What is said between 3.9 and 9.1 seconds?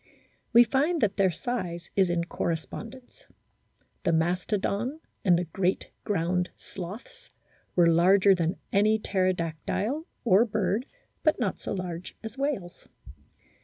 The Mastodon and the great ground sloths were larger than any